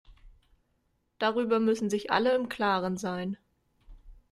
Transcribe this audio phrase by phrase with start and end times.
[1.19, 3.37] Darüber müssen sich alle im klaren sein.